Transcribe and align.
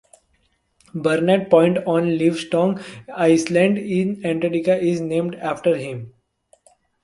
Barnard 0.95 1.51
Point 1.51 1.77
on 1.85 2.17
Livingston 2.17 2.79
Island 3.15 3.77
in 3.77 4.25
Antarctica 4.25 4.75
is 4.75 4.99
named 4.99 5.35
after 5.35 5.75
him. 5.75 6.15